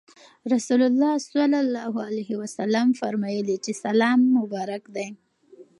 رسول 0.53 0.81
الله 0.89 1.13
صلی 1.27 1.57
الله 1.63 1.93
عليه 2.07 2.31
وسلم 2.41 2.87
فرمایلي 2.99 3.55
چې 3.65 3.71
سلام 3.85 4.19
مبارک 4.37 4.83
دی. 4.95 5.07